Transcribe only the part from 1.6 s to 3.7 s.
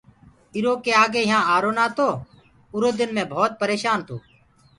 نآتو آُرو دن مي ڀوتَ